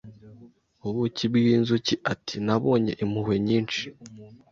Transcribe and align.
Ubuki 0.87 1.23
bwinzuki 1.33 1.93
ati 2.13 2.35
nabonye 2.45 2.91
impuhwe 3.03 3.35
nyinshi 3.47 3.85